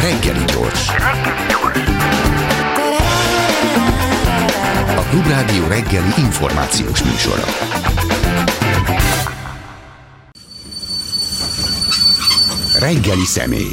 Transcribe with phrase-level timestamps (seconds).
[0.00, 0.88] Reggeli gyors.
[4.96, 7.44] A Klubrádió reggeli információs műsora.
[12.80, 13.72] Reggeli személy.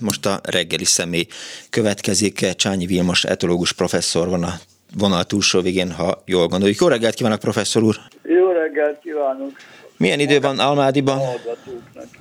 [0.00, 1.26] Most a reggeli személy
[1.70, 2.54] következik.
[2.56, 4.52] Csányi Vilmos etológus professzor van a
[4.98, 6.80] vonal túlsó végén, ha jól gondoljuk.
[6.80, 7.96] Jó reggelt kívánok, professzor úr!
[8.22, 9.52] Jó reggelt kívánok!
[10.00, 11.20] Milyen idő van Almádiban?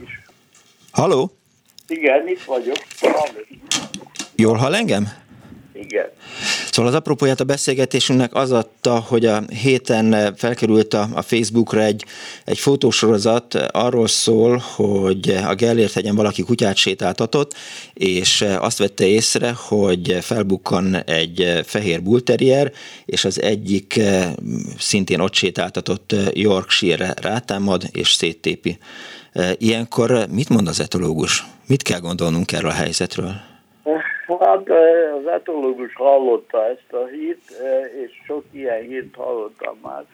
[0.04, 0.20] is.
[0.92, 1.32] Halló?
[1.88, 2.78] Igen, itt vagyok.
[4.36, 5.10] Jól hall engem?
[5.84, 6.06] Igen.
[6.72, 12.06] Szóval az apropóját a beszélgetésünknek az adta, hogy a héten felkerült a, a Facebookra egy,
[12.46, 17.54] egy fotósorozat, arról szól, hogy a Gellért hegyen valaki kutyát sétáltatott,
[17.94, 22.72] és azt vette észre, hogy felbukkan egy fehér bullterrier,
[23.06, 24.00] és az egyik
[24.78, 28.78] szintén ott sétáltatott Yorkshire rátámad és széttépi.
[29.58, 31.46] Ilyenkor mit mond az etológus?
[31.68, 33.49] Mit kell gondolnunk erről a helyzetről?
[34.40, 34.70] Hát
[35.20, 37.52] az etológus hallotta ezt a hírt,
[38.04, 40.06] és sok ilyen hírt hallottam már.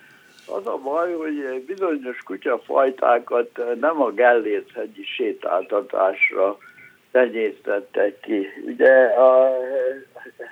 [0.48, 6.58] Az a baj, hogy bizonyos kutyafajtákat nem a Gellért-hegyi sétáltatásra
[7.12, 8.48] tenyésztettek ki.
[8.66, 9.58] Ugye a,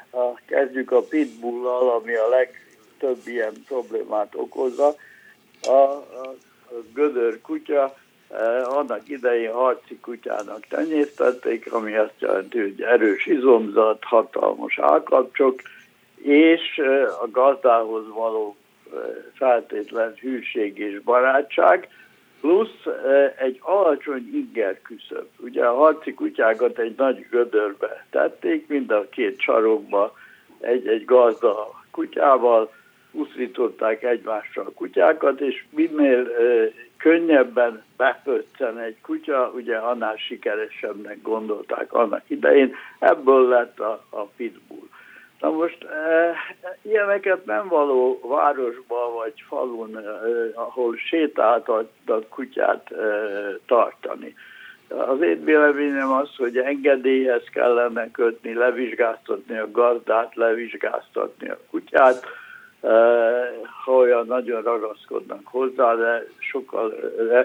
[0.10, 4.96] a, kezdjük a pitbullal, ami a legtöbb ilyen problémát okozza.
[5.62, 6.36] A, a,
[6.70, 7.96] a gödör kutya
[8.64, 15.62] annak idején harci kutyának tenyésztették, ami azt jelenti, hogy erős izomzat, hatalmas állkapcsok,
[16.22, 18.56] és eh, a gazdához való
[18.94, 19.00] eh,
[19.34, 21.88] feltétlen hűség és barátság,
[22.44, 22.86] plusz
[23.38, 25.28] egy alacsony inger küszöb.
[25.40, 30.14] Ugye a harci kutyákat egy nagy gödörbe tették, mind a két sarokba
[30.60, 32.72] egy-egy gazda kutyával,
[33.12, 36.28] uszították egymással a kutyákat, és minél
[37.04, 44.88] könnyebben beföccen egy kutya, ugye annál sikeresebbnek gondolták annak idején, ebből lett a, a pitbull.
[45.40, 46.36] Na most e,
[46.82, 50.02] ilyeneket nem való városba vagy falun, e,
[50.54, 52.98] ahol sétáltatnak kutyát e,
[53.66, 54.36] tartani.
[54.88, 62.26] Az én véleményem az, hogy engedélyhez kellene kötni, levizsgáztatni a gazdát, levizsgáztatni a kutyát,
[63.84, 66.94] ha olyan nagyon ragaszkodnak hozzá, de sokkal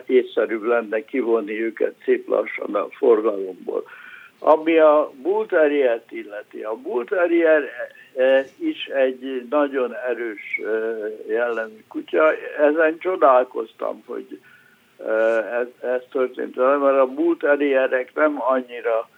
[0.06, 3.84] észszerűbb lenne kivonni őket szép lassan a forgalomból.
[4.38, 7.62] Ami a Bulteriert illeti, a Bulterier
[8.58, 10.60] is egy nagyon erős
[11.28, 12.32] jellemű kutya.
[12.58, 14.40] Ezen csodálkoztam, hogy
[15.60, 19.08] ez, ez történt, mert a Bulterierek nem annyira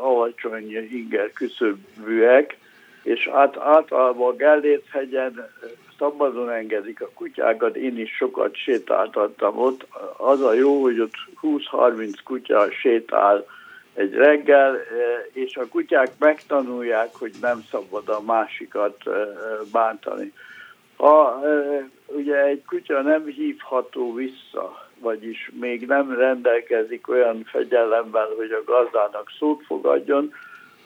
[0.00, 2.58] alacsony inger küszöbűek,
[3.02, 5.50] és át, általában a Gellért hegyen
[5.98, 9.86] szabadon engedik a kutyákat, én is sokat sétáltattam ott.
[10.16, 13.46] Az a jó, hogy ott 20-30 kutya sétál
[13.94, 14.76] egy reggel,
[15.32, 18.96] és a kutyák megtanulják, hogy nem szabad a másikat
[19.72, 20.32] bántani.
[20.96, 21.42] Ha
[22.06, 29.30] ugye egy kutya nem hívható vissza, vagyis még nem rendelkezik olyan fegyelemmel, hogy a gazdának
[29.38, 30.32] szót fogadjon,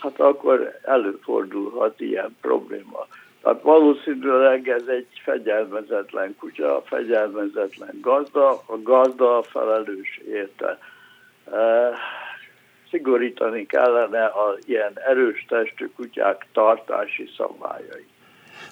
[0.04, 3.06] hát akkor előfordulhat ilyen probléma.
[3.42, 10.78] Tehát valószínűleg ez egy fegyelmezetlen kutya, a fegyelmezetlen gazda, a gazda a felelős érte.
[11.53, 11.91] E,
[12.91, 18.09] szigorítani kellene a ilyen erős testű kutyák tartási szabályait.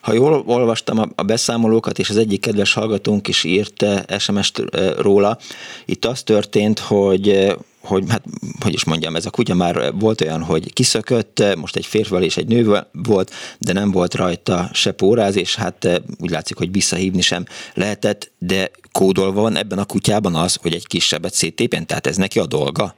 [0.00, 3.84] Ha jól olvastam a beszámolókat, és az egyik kedves hallgatónk is írt
[4.18, 4.62] SMS-t
[4.98, 5.36] róla,
[5.84, 8.22] itt az történt, hogy hogy hát,
[8.60, 12.36] hogy is mondjam, ez a kutya már volt olyan, hogy kiszökött, most egy férfival és
[12.36, 17.20] egy nővel volt, de nem volt rajta se póráz, és hát úgy látszik, hogy visszahívni
[17.20, 17.44] sem
[17.74, 22.38] lehetett, de kódolva van ebben a kutyában az, hogy egy kisebbet széttépjen, tehát ez neki
[22.38, 22.94] a dolga?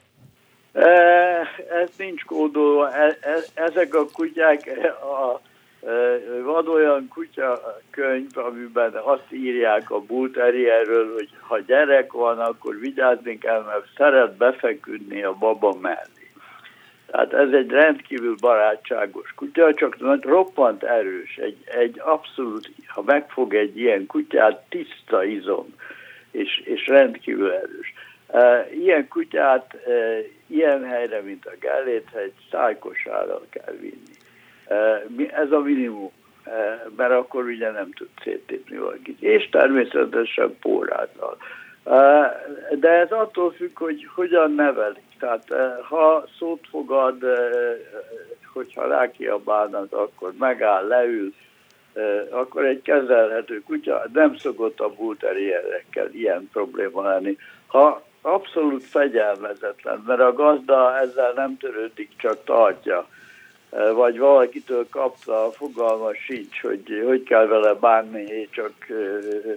[1.83, 2.93] Ez nincs kódolva.
[2.93, 4.71] E, e, ezek a kutyák
[5.03, 5.41] a
[6.43, 13.39] van olyan kutya könyv, amiben azt írják a bulterierről, hogy ha gyerek van, akkor vigyázni
[13.39, 16.31] kell, mert szeret befeküdni a baba mellé.
[17.07, 21.37] Tehát ez egy rendkívül barátságos kutya, csak roppant erős.
[21.37, 25.67] Egy, egy abszolút, ha megfog egy ilyen kutyát, tiszta izom,
[26.31, 27.95] és, és rendkívül erős.
[28.73, 29.77] Ilyen kutyát
[30.47, 34.14] ilyen helyre, mint a Gellért hegy, szájkosára kell vinni.
[35.35, 36.11] Ez a minimum,
[36.97, 39.23] mert akkor ugye nem tud széttépni valakit.
[39.23, 41.37] És természetesen pórázzal.
[42.71, 45.03] De ez attól függ, hogy hogyan nevelik.
[45.19, 45.45] Tehát
[45.89, 47.25] ha szót fogad,
[48.53, 51.33] hogyha rákiabálnak, akkor megáll, leül,
[52.31, 57.37] akkor egy kezelhető kutya, nem szokott a bulterierekkel ilyen probléma lenni.
[57.67, 63.09] ha abszolút fegyelmezetlen, mert a gazda ezzel nem törődik, csak tartja,
[63.95, 68.73] vagy valakitől kapta, fogalma sincs, hogy hogy kell vele bánni, csak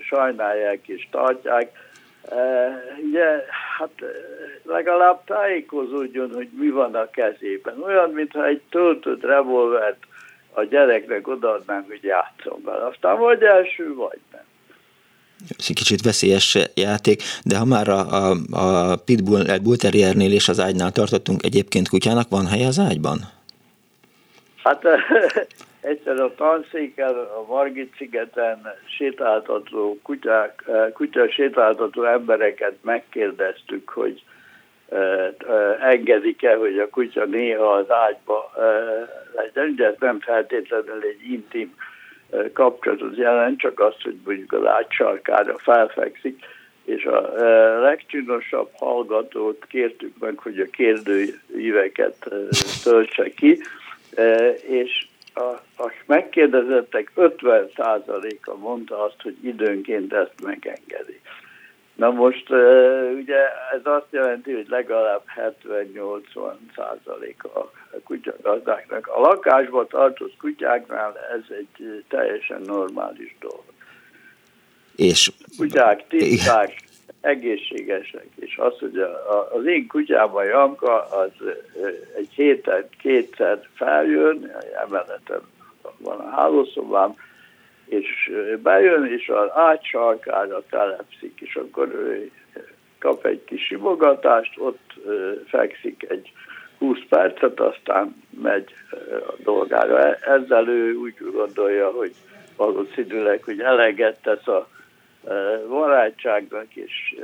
[0.10, 1.72] sajnálják és tartják.
[3.08, 3.26] Ugye,
[3.78, 3.92] hát
[4.64, 7.84] legalább tájékozódjon, hogy mi van a kezében.
[7.84, 10.04] Olyan, mintha egy töltött revolvert
[10.54, 12.86] a gyereknek odaadnánk, hogy játszom vele.
[12.86, 14.42] Aztán vagy első, vagy nem.
[15.58, 20.50] Ez egy kicsit veszélyes játék, de ha már a, a, a Pitbull Bull Terriernél és
[20.50, 23.37] az ágynál tartottunk, egyébként kutyának van helye az ágyban?
[24.68, 24.84] Hát
[25.92, 34.24] egyszer a tanszéken, a Margit szigeten sétáltató kutyák, kutya sétáltató embereket megkérdeztük, hogy
[35.82, 38.52] engedik-e, hogy a kutya néha az ágyba
[39.36, 41.76] legyen, de ez nem feltétlenül egy intim
[42.54, 46.46] kapcsolatot jelent, csak azt, hogy mondjuk az ágy sarkára felfekszik,
[46.86, 47.32] és a
[47.82, 52.30] legcsinosabb hallgatót kértük meg, hogy a kérdőíveket
[52.84, 53.60] töltse ki,
[54.68, 61.22] és a, a megkérdezettek 50%-a mondta azt, hogy időnként ezt megengedi.
[61.96, 62.50] Na most
[63.16, 63.38] ugye
[63.74, 65.22] ez azt jelenti, hogy legalább
[65.64, 67.72] 70-80 százalék a
[68.04, 69.08] kutyagazdáknak.
[69.08, 73.64] A lakásban tartott kutyáknál ez egy teljesen normális dolog.
[74.96, 76.76] És kutyák tiszták,
[77.22, 81.32] egészségesek, és az, hogy a, az én kutyában Janka az
[82.16, 84.52] egy héten kétszer feljön,
[84.86, 85.42] emeleten
[85.98, 87.16] van a hálószobám,
[87.86, 88.32] és
[88.64, 91.90] bejön, és az átsarkára telepszik, és akkor
[93.00, 94.94] kap egy kis simogatást, ott
[95.48, 96.32] fekszik egy
[96.78, 98.74] 20 percet, aztán megy
[99.28, 100.00] a dolgára.
[100.00, 102.12] E, ezzel ő úgy gondolja, hogy
[102.56, 104.68] valószínűleg, hogy eleget tesz a
[105.70, 107.16] barátságnak, és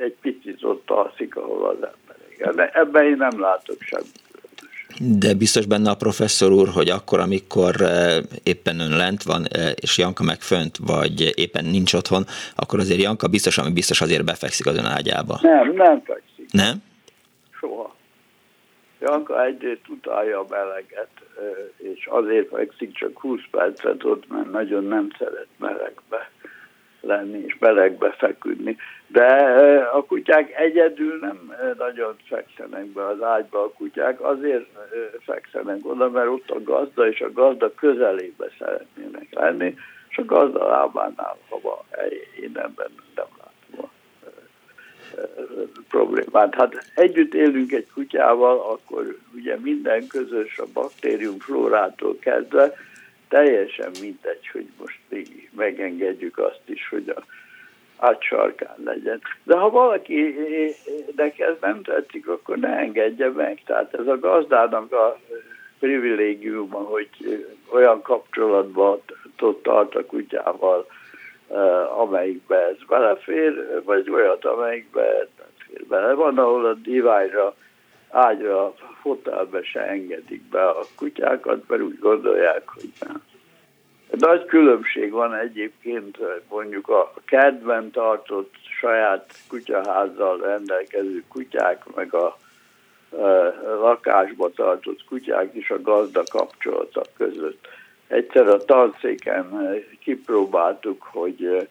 [0.00, 1.88] egy picit ott alszik, ahol az
[2.38, 2.74] emberek.
[2.74, 4.28] Ebben én nem látok semmit.
[5.18, 7.74] De biztos benne a professzor úr, hogy akkor, amikor
[8.42, 12.24] éppen ön lent van, és Janka meg fönt, vagy éppen nincs otthon,
[12.56, 15.38] akkor azért Janka biztos, ami biztos azért befekszik az ön ágyába.
[15.42, 16.52] Nem, nem fekszik.
[16.52, 16.82] Nem?
[17.60, 17.94] Soha.
[19.00, 21.10] Janka egyrészt utálja a meleget,
[21.76, 26.30] és azért fekszik csak 20 percet ott, mert nagyon nem szeret melegbe
[27.00, 28.76] lenni és melegbe feküdni.
[29.06, 29.26] De
[29.92, 33.62] a kutyák egyedül nem nagyon fekszenek be az ágyba.
[33.62, 34.66] A kutyák azért
[35.24, 39.74] fekszenek oda, mert ott a gazda, és a gazda közelébe szeretnének lenni,
[40.08, 41.84] és a gazda lábánál hova
[42.40, 43.88] én ebben nem látom a
[45.88, 46.54] problémát.
[46.54, 52.74] Hát együtt élünk egy kutyával, akkor ugye minden közös a baktérium flórától kezdve,
[53.30, 57.22] teljesen mindegy, hogy most még megengedjük azt is, hogy a
[57.96, 59.20] átsarkán legyen.
[59.42, 60.36] De ha valaki
[61.36, 63.62] ez nem tetszik, akkor ne engedje meg.
[63.64, 65.18] Tehát ez a gazdának a
[65.78, 67.08] privilégiuma, hogy
[67.72, 69.00] olyan kapcsolatban
[69.62, 70.86] tart a kutyával,
[71.98, 76.12] amelyikbe ez belefér, vagy olyat, amelyikbe ez nem fér bele.
[76.12, 77.54] Van, ahol a diványra,
[78.10, 83.22] ágyra, fotelbe se engedik be a kutyákat, mert úgy gondolják, hogy nem.
[84.10, 86.18] Nagy különbség van egyébként
[86.48, 92.36] mondjuk a kedven tartott saját kutyaházzal rendelkező kutyák, meg a
[93.62, 97.66] lakásba tartott kutyák is a gazda kapcsolatok között.
[98.06, 101.68] Egyszer a tanszéken kipróbáltuk, hogy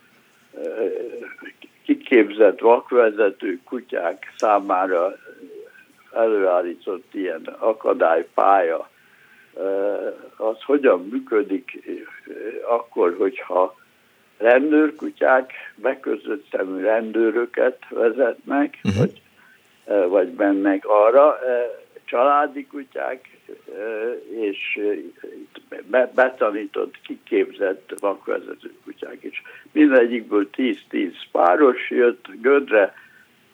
[1.84, 5.15] kiképzett vakvezető kutyák számára
[6.13, 8.89] előállított ilyen akadálypálya
[10.38, 11.80] az hogyan működik
[12.70, 13.75] akkor, hogyha
[14.38, 19.00] rendőrkutyák beközött szemű rendőröket vezetnek, uh-huh.
[19.00, 19.22] vagy,
[20.10, 21.39] vagy mennek arra,
[22.06, 23.38] családi kutyák
[24.30, 24.80] és
[26.13, 29.42] betanított, kiképzett vakvezető kutyák is.
[29.72, 32.94] Mindegyikből 10-10 páros jött Gödre,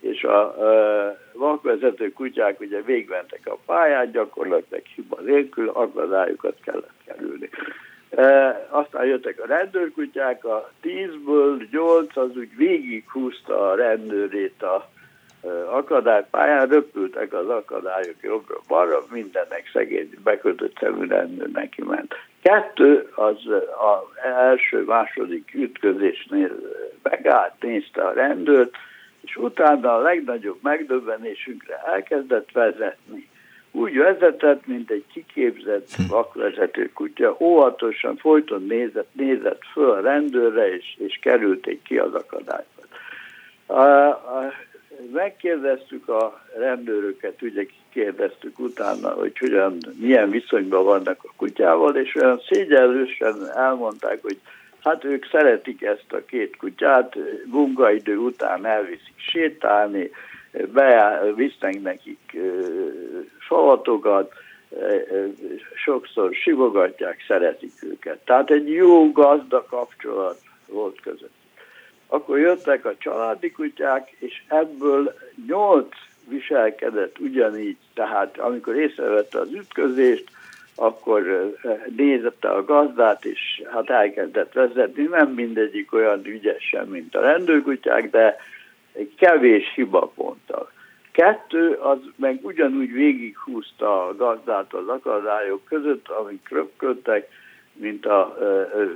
[0.05, 7.49] és a, a vakvezető kutyák ugye végmentek a pályán, gyakorlatilag hiba nélkül, akadályokat kellett kerülni.
[8.09, 14.89] E, aztán jöttek a rendőrkutyák, a tízből nyolc az úgy végighúzta a rendőrét a
[15.43, 22.13] e, akadálypályán, röpültek az akadályok jobbra-balra, mindennek szegény bekötött szemű rendőr neki ment.
[22.41, 23.37] Kettő az
[23.77, 26.51] az első-második ütközésnél
[27.01, 28.75] megállt, nézte a rendőrt,
[29.25, 33.27] és utána a legnagyobb megdöbbenésünkre elkezdett vezetni.
[33.71, 36.07] Úgy vezetett, mint egy kiképzett hm.
[36.07, 42.65] vakvezető kutya, óvatosan folyton nézett, nézett föl a rendőrre, és, és kerülték ki az akadályba.
[43.65, 44.53] A, a,
[45.13, 52.41] megkérdeztük a rendőröket, ugye kérdeztük utána, hogy hogyan, milyen viszonyban vannak a kutyával, és olyan
[52.49, 54.37] szégyellősen elmondták, hogy
[54.85, 57.15] hát ők szeretik ezt a két kutyát,
[57.45, 60.11] munkaidő után elviszik sétálni,
[61.35, 62.37] visznek nekik
[63.39, 64.33] salatokat,
[65.75, 68.17] sokszor sivogatják, szeretik őket.
[68.25, 70.37] Tehát egy jó gazda kapcsolat
[70.67, 71.33] volt között.
[72.07, 75.13] Akkor jöttek a családi kutyák, és ebből
[75.47, 75.95] nyolc
[76.27, 80.29] viselkedett ugyanígy, tehát amikor észrevette az ütközést,
[80.75, 81.53] akkor
[81.95, 85.03] nézette a gazdát, és hát elkezdett vezetni.
[85.03, 88.37] Nem mindegyik olyan ügyesen, mint a rendőrkutyák, de
[88.93, 90.71] egy kevés hibaponttal.
[91.11, 97.27] Kettő, az meg ugyanúgy végighúzta a gazdát az akadályok között, amik röpködtek,
[97.73, 98.37] mint a,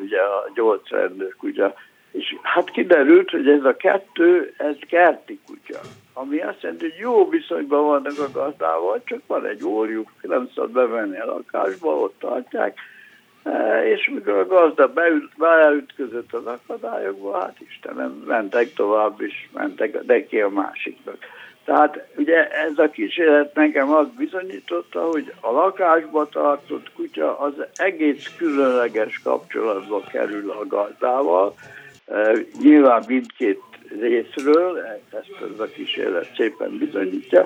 [0.01, 1.74] ugye a gyógyszerendők, ugye.
[2.12, 5.80] És hát kiderült, hogy ez a kettő, ez kerti kutya,
[6.13, 10.72] ami azt jelenti, hogy jó viszonyban vannak a gazdával, csak van egy óriuk, nem szabad
[10.72, 12.80] bevenni a lakásba, ott tartják,
[13.86, 20.42] és mikor a gazda beüt, beütközött az akadályokba, hát Istenem, mentek tovább, és mentek neki
[20.42, 21.18] a másiknak.
[21.66, 28.36] Tehát ugye ez a kísérlet nekem azt bizonyította, hogy a lakásba tartott kutya az egész
[28.38, 31.56] különleges kapcsolatba kerül a gazdával.
[32.62, 33.62] Nyilván mindkét
[34.00, 34.78] részről,
[35.10, 37.46] ezt ez a kísérlet szépen bizonyítja.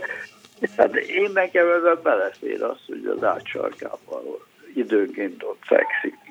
[0.78, 6.23] Hát én nekem a belefér az, hogy az átsarkával időnként ott fekszik.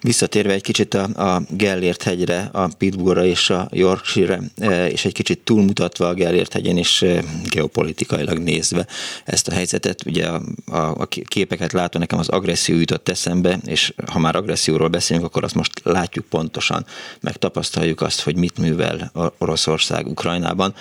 [0.00, 5.12] Visszatérve egy kicsit a, a Gellért hegyre, a Pittsburghra és a Yorkshire, e, és egy
[5.12, 8.86] kicsit túlmutatva a Gellért hegyen is e, geopolitikailag nézve
[9.24, 13.92] ezt a helyzetet, ugye a, a, a képeket látva nekem az agresszió jutott eszembe, és
[14.06, 16.86] ha már agresszióról beszélünk, akkor azt most látjuk pontosan,
[17.20, 20.74] meg tapasztaljuk azt, hogy mit művel Oroszország Ukrajnában,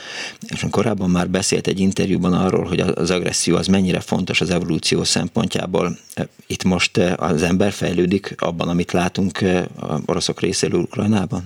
[0.47, 5.03] és korábban már beszélt egy interjúban arról, hogy az agresszió az mennyire fontos az evolúció
[5.03, 5.97] szempontjából.
[6.13, 9.37] E, itt most az ember fejlődik abban, amit látunk
[9.81, 11.41] a oroszok részéről Ukrajnában?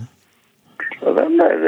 [1.00, 1.59] Az ember,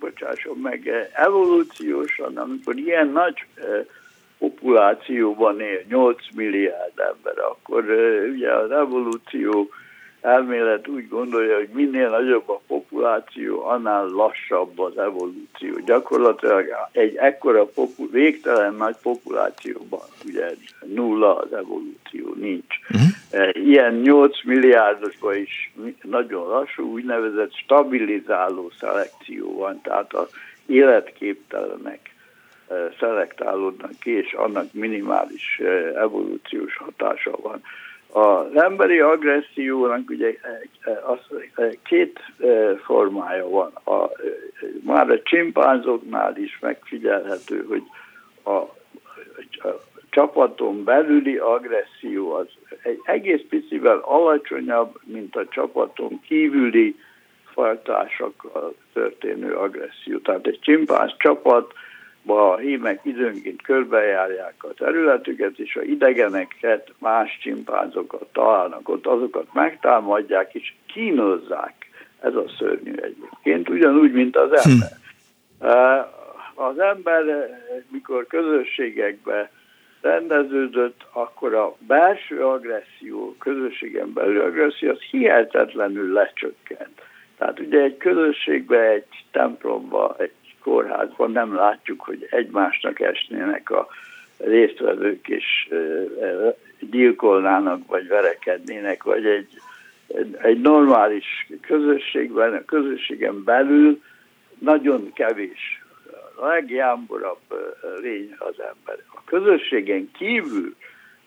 [0.00, 3.46] bocsásson meg, evolúciósan, amikor ilyen nagy
[4.38, 7.84] populációban él, 8 milliárd ember, akkor
[8.34, 9.68] ugye az evolúció
[10.22, 15.78] elmélet úgy gondolja, hogy minél nagyobb a populáció, annál lassabb az evolúció.
[15.84, 20.50] Gyakorlatilag egy ekkora popu- végtelen nagy populációban ugye
[20.94, 22.78] nulla az evolúció nincs.
[22.90, 23.66] Uh-huh.
[23.66, 30.28] Ilyen 8 milliárdosban is nagyon lassú, úgynevezett stabilizáló szelekció van, tehát az
[30.66, 32.14] életképtelenek
[32.68, 35.68] e, szelektálódnak ki, és annak minimális e,
[36.00, 37.62] evolúciós hatása van.
[38.14, 40.36] Az emberi agressziónak ugye
[41.06, 41.18] az,
[41.84, 42.20] két
[42.84, 43.72] formája van.
[43.84, 44.10] A,
[44.84, 47.82] már a csimpánzoknál is megfigyelhető, hogy
[48.42, 48.50] a,
[49.68, 52.46] a csapaton belüli agresszió az
[52.82, 56.96] egy egész picivel alacsonyabb, mint a csapaton kívüli
[57.52, 60.18] fajtásokkal történő agresszió.
[60.18, 61.72] Tehát egy csimpánz csapat
[62.26, 70.54] a hímek időnként körbejárják a területüket, és a idegeneket, más csimpánzokat találnak ott, azokat megtámadják,
[70.54, 71.74] és kínozzák.
[72.20, 74.70] Ez a szörnyű egyébként, ugyanúgy, mint az hm.
[74.70, 74.88] ember.
[75.60, 76.20] Hm.
[76.54, 77.24] Az ember,
[77.90, 79.50] mikor közösségekbe
[80.00, 87.00] rendeződött, akkor a belső agresszió, közösségen belül agresszió, az hihetetlenül lecsökkent.
[87.38, 93.88] Tehát ugye egy közösségbe, egy templomba, egy kórházban nem látjuk, hogy egymásnak esnének a
[94.36, 95.68] résztvevők és
[96.80, 99.48] gyilkolnának, vagy verekednének, vagy egy,
[100.42, 104.02] egy normális közösségben, a közösségen belül
[104.58, 105.82] nagyon kevés,
[106.34, 109.04] a legjámborabb lény az ember.
[109.14, 110.74] A közösségen kívül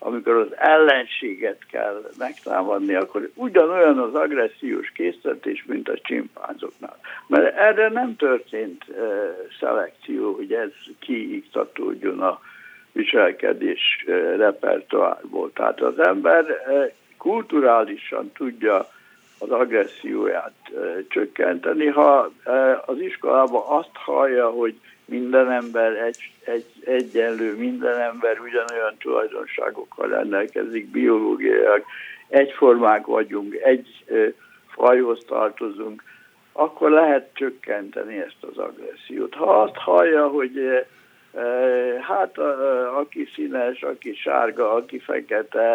[0.05, 6.97] amikor az ellenséget kell megtámadni, akkor ugyanolyan az agressziós készítés, mint a csimpánzoknál.
[7.27, 8.97] Mert erre nem történt uh,
[9.59, 10.69] szelekció, hogy ez
[10.99, 12.39] kiiktatódjon a
[12.91, 15.51] viselkedés uh, repertoárból.
[15.53, 18.87] Tehát az ember uh, kulturálisan tudja
[19.39, 21.85] az agresszióját uh, csökkenteni.
[21.85, 22.53] Ha uh,
[22.85, 30.91] az iskolában azt hallja, hogy minden ember egy, egy, egyenlő, minden ember ugyanolyan tulajdonságokkal rendelkezik,
[30.91, 31.83] biológiailag
[32.27, 34.27] egyformák vagyunk, egy ö,
[34.67, 36.03] fajhoz tartozunk,
[36.51, 39.33] akkor lehet csökkenteni ezt az agressziót.
[39.33, 40.77] Ha azt hallja, hogy ö,
[42.01, 42.37] hát
[42.99, 45.69] aki színes, aki sárga, aki fekete,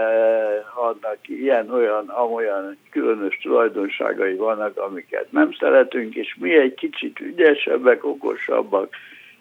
[0.75, 8.95] annak ilyen-olyan, amolyan különös tulajdonságai vannak, amiket nem szeretünk, és mi egy kicsit ügyesebbek, okosabbak,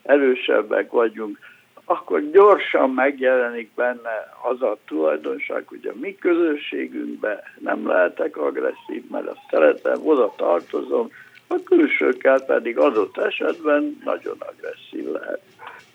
[0.03, 1.37] erősebbek vagyunk,
[1.85, 9.27] akkor gyorsan megjelenik benne az a tulajdonság, hogy a mi közösségünkben nem lehetek agresszív, mert
[9.27, 11.09] azt szeretem, oda tartozom,
[11.47, 15.41] a külsőkkel pedig adott esetben nagyon agresszív lehet.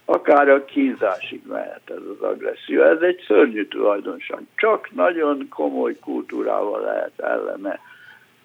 [0.05, 2.83] Akár a kínzásig mehet ez az agresszió.
[2.83, 4.41] Ez egy szörnyű tulajdonság.
[4.57, 7.81] Csak nagyon komoly kultúrával lehet ellene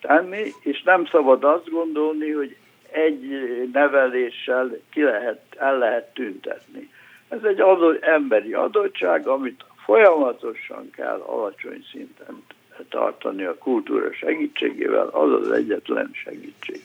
[0.02, 2.56] tenni, és nem szabad azt gondolni, hogy
[2.92, 3.30] egy
[3.74, 6.90] neveléssel ki lehet, el lehet tüntetni.
[7.28, 12.44] Ez egy adott, emberi adottság, amit folyamatosan kell alacsony szinten
[12.90, 16.82] tartani a kultúra segítségével, az az egyetlen segítség.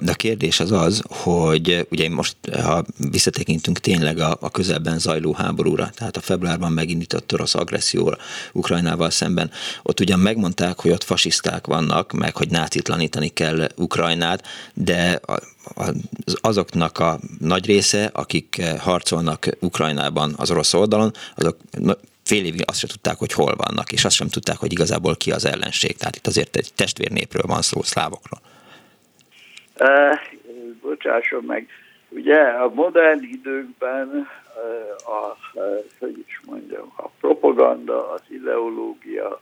[0.00, 5.32] De a kérdés az az, hogy ugye most, ha visszatekintünk tényleg a, a közelben zajló
[5.32, 8.16] háborúra, tehát a februárban megindított orosz agresszióra
[8.52, 9.50] Ukrajnával szemben,
[9.82, 15.20] ott ugyan megmondták, hogy ott fasiszták vannak, meg hogy nácitlanítani kell Ukrajnát, de
[16.40, 21.56] azoknak a nagy része, akik harcolnak Ukrajnában az orosz oldalon, azok
[22.22, 25.30] fél évig azt sem tudták, hogy hol vannak, és azt sem tudták, hogy igazából ki
[25.30, 25.96] az ellenség.
[25.96, 28.40] Tehát itt azért egy testvérnépről van szó, szlávokról.
[30.80, 31.68] Bocsásson meg,
[32.08, 34.28] ugye a modern időkben
[35.04, 35.36] a,
[35.98, 39.40] hogy is mondjam, a propaganda, az ideológia,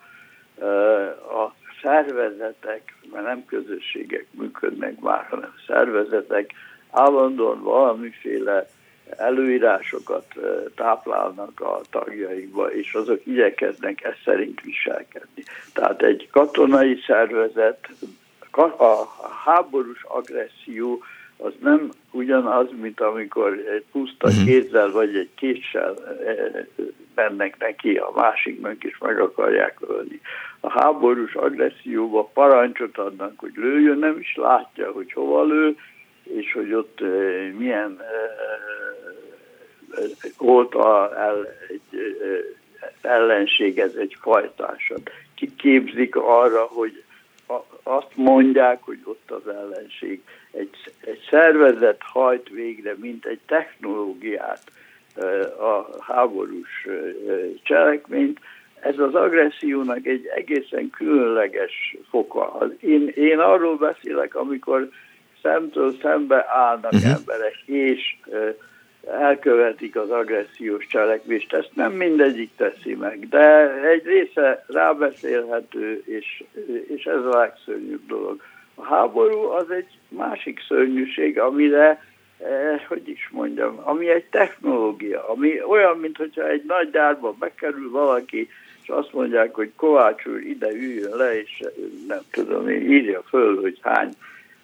[1.30, 6.50] a szervezetek, mert nem közösségek működnek már, hanem szervezetek
[6.90, 8.68] állandóan valamiféle
[9.16, 10.26] előírásokat
[10.74, 15.42] táplálnak a tagjaikba, és azok igyekeznek ezt szerint viselkedni.
[15.72, 17.88] Tehát egy katonai szervezet
[18.58, 19.08] a
[19.44, 21.02] háborús agresszió
[21.36, 24.44] az nem ugyanaz, mint amikor egy puszta uh-huh.
[24.44, 25.94] kézzel vagy egy késsel
[27.14, 30.20] mennek neki a másiknak, és meg akarják ölni.
[30.60, 35.76] A háborús agresszióba parancsot adnak, hogy lőjön, nem is látja, hogy hova lő,
[36.22, 37.00] és hogy ott
[37.58, 38.00] milyen
[40.38, 42.16] volt a, el, egy
[43.02, 45.00] ellenség, ez egy fajtásod.
[45.34, 47.02] Kiképzik arra, hogy
[47.82, 50.22] azt mondják, hogy ott az ellenség.
[50.52, 54.62] Egy, egy szervezet hajt végre, mint egy technológiát
[55.60, 56.86] a háborús
[57.62, 58.38] cselekményt.
[58.80, 62.68] Ez az agressziónak egy egészen különleges foka.
[62.80, 64.88] Én, én arról beszélek, amikor
[65.42, 67.10] szemtől szembe állnak uh-huh.
[67.10, 68.16] emberek, és
[69.06, 71.52] elkövetik az agressziós cselekvést.
[71.52, 76.44] Ezt nem mindegyik teszi meg, de egy része rábeszélhető, és,
[76.96, 78.42] és ez a legszörnyűbb dolog.
[78.74, 82.04] A háború az egy másik szörnyűség, amire,
[82.38, 88.48] eh, hogy is mondjam, ami egy technológia, ami olyan, mintha egy nagy gyárba bekerül valaki,
[88.82, 91.62] és azt mondják, hogy Kovács úr ide üljön le, és
[92.08, 94.10] nem tudom, írja föl, hogy hány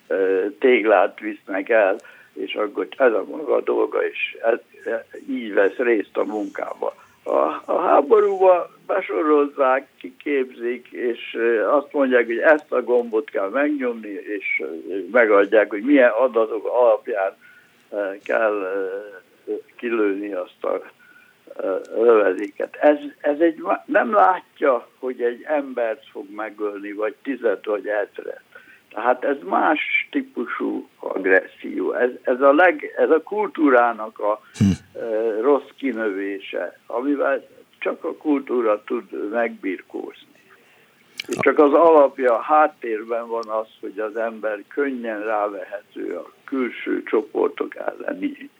[0.06, 1.96] eh, téglát visznek el
[2.36, 4.58] és akkor ez a maga dolga, és ez,
[5.28, 6.94] így vesz részt a munkába.
[7.22, 11.38] A, a háborúba besorozzák, kiképzik, és
[11.70, 14.62] azt mondják, hogy ezt a gombot kell megnyomni, és
[15.10, 17.36] megadják, hogy milyen adatok alapján
[18.22, 18.66] kell
[19.76, 20.80] kilőni azt a
[21.94, 22.76] lövedéket.
[22.76, 28.45] Ez, ez egy, nem látja, hogy egy embert fog megölni, vagy tizet, vagy ezret.
[28.96, 29.80] Tehát ez más
[30.10, 31.92] típusú agresszió.
[31.92, 35.00] Ez, ez, a, leg, ez a kultúrának a hm.
[35.00, 37.46] e, rossz kinövése, amivel
[37.78, 40.35] csak a kultúra tud megbirkózni.
[41.28, 48.50] Csak az alapja, háttérben van az, hogy az ember könnyen rávehető a külső csoportok elleni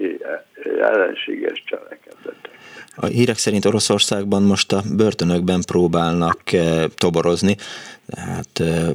[0.81, 2.50] ellenséges cselekedetek.
[2.98, 7.57] A hírek szerint Oroszországban most a börtönökben próbálnak eh, toborozni,
[8.07, 8.90] tehát eh,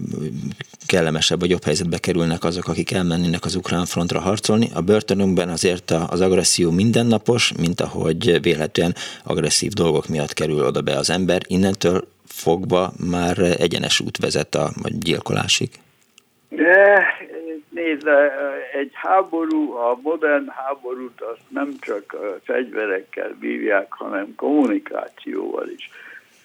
[0.86, 4.70] kellemesebb vagy jobb helyzetbe kerülnek azok, akik elmennének az ukrán frontra harcolni.
[4.74, 10.98] A börtönökben azért az agresszió mindennapos, mint ahogy véletlenül agresszív dolgok miatt kerül oda be
[10.98, 11.42] az ember.
[11.48, 15.70] Innentől fogva már egyenes út vezet a gyilkolásig?
[16.50, 17.04] De
[17.70, 18.08] nézd,
[18.74, 25.90] egy háború, a modern háborút azt nem csak fegyverekkel bírják, hanem kommunikációval is.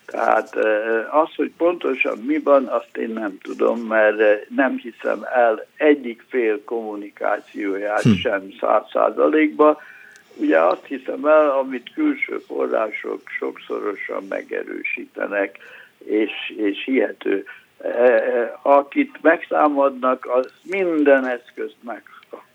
[0.06, 0.56] Tehát
[1.10, 6.64] az, hogy pontosan mi van, azt én nem tudom, mert nem hiszem el egyik fél
[6.64, 8.12] kommunikációját hm.
[8.12, 9.80] sem száz százalékba.
[10.34, 15.58] Ugye azt hiszem el, amit külső források sokszorosan megerősítenek,
[16.06, 17.44] és, és hihető.
[17.78, 21.76] E, e, akit megszámadnak, az minden eszközt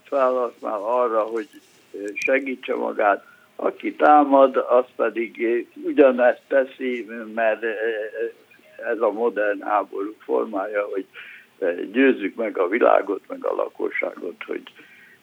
[0.03, 1.47] felhasznál arra, hogy
[2.13, 3.25] segítse magát.
[3.55, 7.63] Aki támad, az pedig ugyanezt teszi, mert
[8.91, 11.05] ez a modern háború formája, hogy
[11.91, 14.61] győzzük meg a világot, meg a lakosságot, hogy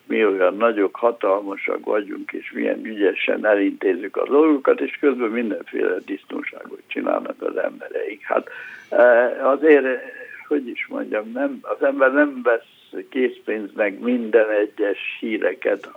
[0.09, 6.83] mi olyan nagyok, hatalmasak vagyunk, és milyen ügyesen elintézzük a dolgokat, és közben mindenféle disznóságot
[6.87, 8.23] csinálnak az embereik.
[8.23, 8.49] Hát
[9.43, 9.87] azért,
[10.49, 15.91] hogy is mondjam, nem, az ember nem vesz készpénznek minden egyes híreket,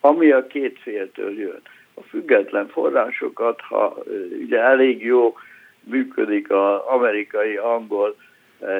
[0.00, 1.60] ami a két féltől jön.
[1.94, 4.02] A független forrásokat, ha
[4.42, 5.36] ugye elég jó
[5.84, 8.16] működik az amerikai, angol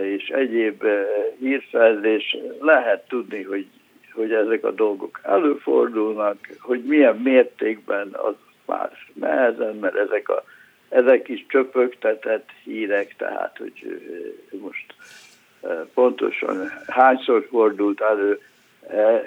[0.03, 0.85] és egyéb
[1.39, 3.67] hírszerzés, lehet tudni, hogy,
[4.17, 8.35] hogy ezek a dolgok előfordulnak, hogy milyen mértékben az
[8.67, 10.45] már nehezen, mert ezek, a,
[10.89, 14.01] ezek is csöpögtetett hírek, tehát hogy
[14.61, 14.95] most
[15.95, 18.41] pontosan hányszor fordult elő.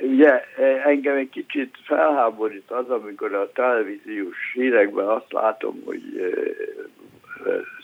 [0.01, 0.43] Ugye
[0.83, 6.01] engem egy kicsit felháborít az, amikor a televíziós hírekben azt látom, hogy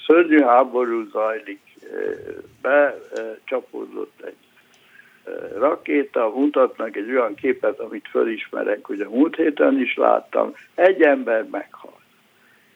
[0.05, 1.59] szörnyű háború zajlik,
[2.61, 4.44] becsapódott egy
[5.57, 11.45] rakéta, mutatnak egy olyan képet, amit fölismerek, hogy a múlt héten is láttam, egy ember
[11.51, 11.93] meghalt.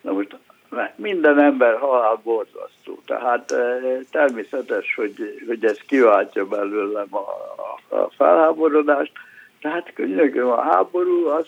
[0.01, 0.38] Na most
[0.95, 3.55] minden ember halál borzasztó, tehát
[4.12, 7.25] természetes, hogy, hogy ez kiváltja belőlem a,
[7.95, 9.12] a, felháborodást,
[9.62, 11.47] tehát könyörgöm, a háború az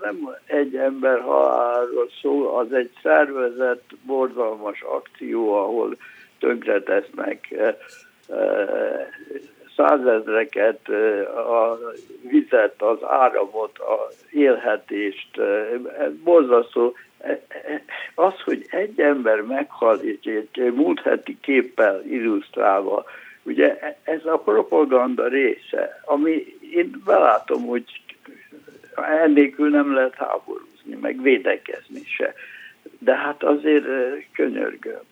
[0.00, 5.96] nem egy ember halálról szól, az egy szervezett, borzalmas akció, ahol
[6.38, 7.54] tönkretesznek
[9.76, 10.88] százezreket,
[11.36, 11.78] a
[12.28, 15.40] vizet, az áramot, az élhetést.
[16.24, 16.94] Borzasztó.
[18.14, 23.04] Az, hogy egy ember meghal, és egy múlt heti képpel illusztrálva,
[23.42, 27.84] ugye ez a propaganda része, ami én belátom, hogy
[28.94, 32.34] ennélkül nem lehet háborúzni, meg védekezni se.
[32.98, 33.84] De hát azért
[34.32, 35.02] könyörgöm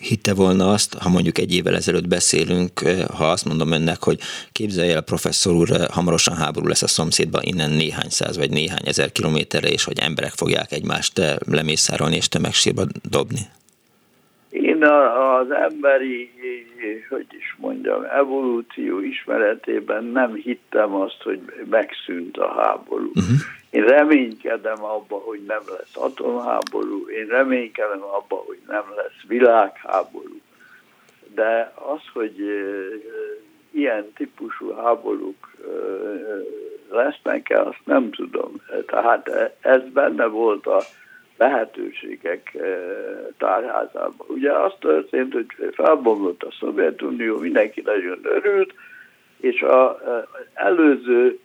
[0.00, 4.18] hitte volna azt, ha mondjuk egy évvel ezelőtt beszélünk, eh, ha azt mondom önnek, hogy
[4.52, 8.84] képzelje el, professzor úr, eh, hamarosan háború lesz a szomszédban, innen néhány száz vagy néhány
[8.84, 13.40] ezer kilométerre, és hogy emberek fogják egymást eh, lemészárolni és tömegsírba dobni?
[14.50, 16.30] Én az emberi,
[17.08, 23.10] hogy is mondjam, evolúció ismeretében nem hittem azt, hogy megszűnt a háború.
[23.14, 23.38] Uh-huh.
[23.70, 30.40] Én reménykedem abba, hogy nem lesz atomháború, én reménykedem abba, hogy nem lesz világháború.
[31.34, 32.36] De az, hogy
[33.70, 35.50] ilyen típusú háborúk
[36.90, 38.52] lesznek-e, azt nem tudom.
[38.86, 39.30] Tehát
[39.60, 40.80] ez benne volt a
[41.36, 42.56] lehetőségek
[43.38, 44.26] tárházában.
[44.26, 48.74] Ugye az történt, hogy felbomlott a Szovjetunió, mindenki nagyon örült,
[49.40, 49.96] és az
[50.54, 51.38] előző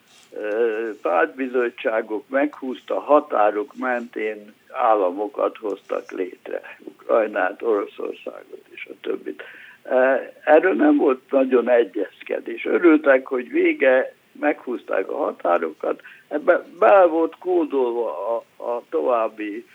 [1.01, 9.43] pártbizottságok meghúzta határok mentén államokat hoztak létre, Ukrajnát, Oroszországot és a többit.
[10.43, 12.65] Erről nem volt nagyon egyezkedés.
[12.65, 19.65] Örültek, hogy vége, meghúzták a határokat, ebbe be volt kódolva a, a további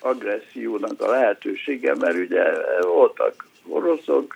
[0.00, 2.44] agressziónak a lehetősége, mert ugye
[2.82, 4.34] voltak oroszok,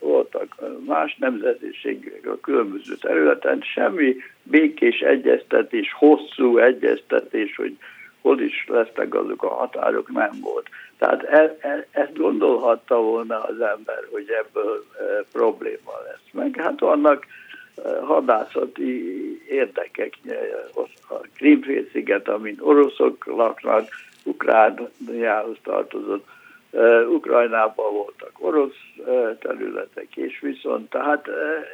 [0.00, 0.54] voltak
[0.86, 7.76] más nemzetiségek a különböző területen, semmi békés egyeztetés, hosszú egyeztetés, hogy
[8.20, 10.68] hol is lesznek azok a határok, nem volt.
[10.98, 16.32] Tehát e, e, ezt gondolhatta volna az ember, hogy ebből e, probléma lesz.
[16.32, 17.26] Meg hát vannak
[17.76, 19.02] e, hadászati
[19.48, 20.14] érdekek,
[21.08, 23.88] a Krímfélsziget, amin oroszok laknak,
[24.22, 26.26] Ukrániához tartozott,
[27.08, 28.76] Ukrajnában voltak orosz
[29.40, 31.28] területek és viszont, tehát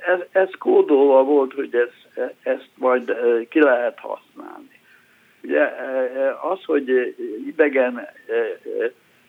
[0.06, 3.16] ez, ez kódolva volt, hogy ez, ezt majd
[3.48, 4.80] ki lehet használni.
[5.42, 5.72] Ugye
[6.42, 7.14] az, hogy
[7.46, 8.08] idegen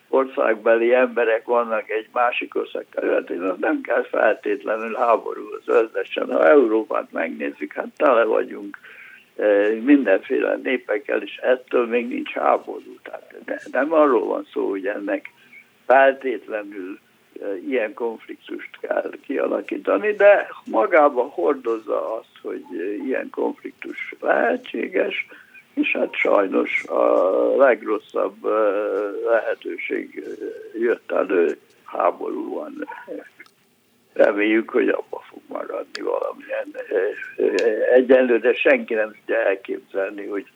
[0.08, 6.32] országbeli emberek vannak egy másik ország területén, az nem kell feltétlenül háborúhoz vezessen.
[6.32, 8.78] Ha Európát megnézzük, hát tele vagyunk
[9.80, 12.96] mindenféle népekkel, és ettől még nincs háború.
[13.02, 15.30] Tehát nem arról van szó, hogy ennek
[15.86, 16.98] feltétlenül
[17.68, 22.64] ilyen konfliktust kell kialakítani, de magába hordozza azt, hogy
[23.06, 25.26] ilyen konfliktus lehetséges,
[25.74, 28.44] és hát sajnos a legrosszabb
[29.24, 30.24] lehetőség
[30.78, 32.88] jött elő, háború van.
[34.12, 36.66] Reméljük, hogy abba fog maradni valamilyen.
[37.94, 40.46] Egyenlőre senki nem tudja elképzelni, hogy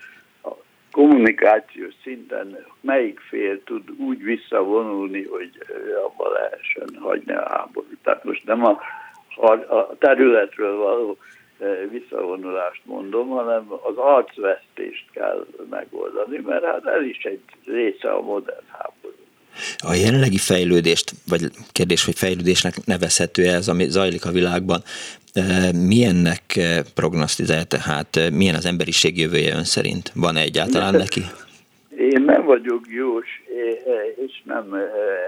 [0.93, 5.51] kommunikációs szinten melyik fél tud úgy visszavonulni, hogy
[6.05, 7.99] abba lehessen hagyni a háborút.
[8.03, 8.81] Tehát most nem a,
[9.53, 11.19] a területről való
[11.91, 18.67] visszavonulást mondom, hanem az arcvesztést kell megoldani, mert hát ez is egy része a modern
[18.69, 19.00] háború.
[19.79, 21.41] A jelenlegi fejlődést, vagy
[21.73, 24.83] kérdés, hogy fejlődésnek nevezhető ez, ami zajlik a világban,
[25.87, 26.43] milyennek
[26.95, 30.13] prognosztizál, tehát milyen az emberiség jövője ön szerint?
[30.15, 31.21] Van -e egyáltalán neki?
[31.97, 33.43] Én nem vagyok jós,
[34.27, 34.75] és nem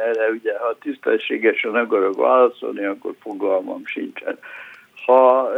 [0.06, 4.38] erre ugye, ha tisztességesen akarok válaszolni, akkor fogalmam sincsen.
[5.06, 5.50] Ha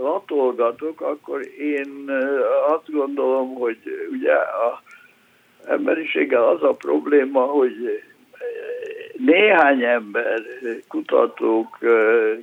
[0.00, 2.10] latolgatok, akkor én
[2.68, 3.78] azt gondolom, hogy
[4.10, 4.82] ugye a
[5.68, 8.02] emberiséggel az a probléma, hogy
[9.18, 10.42] néhány ember,
[10.88, 11.78] kutatók,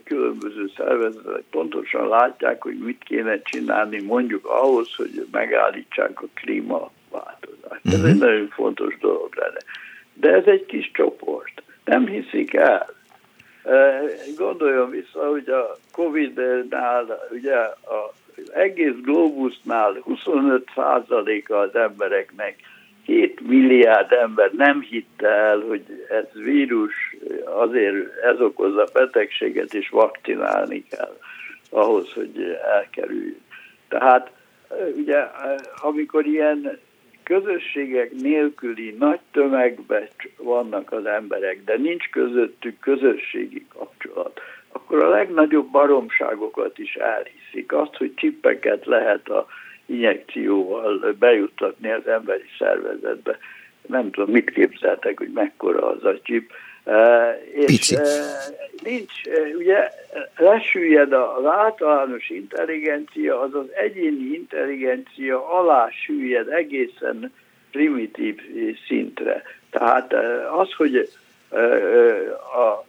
[0.03, 7.81] különböző szervezetek pontosan látják, hogy mit kéne csinálni mondjuk ahhoz, hogy megállítsák a klímaváltozást.
[7.83, 8.09] Ez uh-huh.
[8.09, 9.59] egy nagyon fontos dolog lenne.
[10.13, 11.63] De ez egy kis csoport.
[11.85, 12.93] Nem hiszik el.
[14.37, 22.55] Gondoljon vissza, hogy a Covid-nál, ugye az egész globusnál 25%-a az embereknek
[23.05, 27.15] 7 milliárd ember nem hitte el, hogy ez vírus,
[27.45, 31.17] azért ez okozza betegséget, és vakcinálni kell
[31.69, 33.39] ahhoz, hogy elkerüljük.
[33.87, 34.31] Tehát
[34.95, 35.17] ugye,
[35.81, 36.79] amikor ilyen
[37.23, 44.41] közösségek nélküli nagy tömegben vannak az emberek, de nincs közöttük közösségi kapcsolat,
[44.71, 47.71] akkor a legnagyobb baromságokat is elhiszik.
[47.71, 49.47] Azt, hogy csippeket lehet a
[49.85, 53.37] injekcióval bejuttatni az emberi szervezetbe.
[53.87, 56.51] Nem tudom, mit képzeltek, hogy mekkora az a csip.
[56.87, 57.99] Uh, és uh,
[58.83, 59.91] nincs, uh, ugye
[60.37, 67.33] lesüllyed az általános intelligencia, az az egyéni intelligencia alá süllyed egészen
[67.71, 68.41] primitív
[68.87, 69.41] szintre.
[69.69, 70.13] Tehát
[70.59, 71.09] az, hogy
[72.55, 72.85] a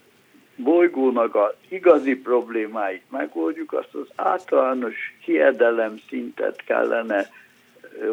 [0.57, 7.29] bolygónak a igazi problémáit megoldjuk, azt az általános hiedelem szintet kellene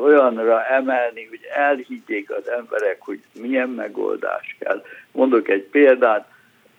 [0.01, 4.83] olyanra emelni, hogy elhiggyék az emberek, hogy milyen megoldás kell.
[5.11, 6.31] Mondok egy példát,